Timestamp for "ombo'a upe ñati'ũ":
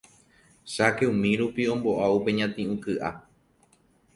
1.73-2.75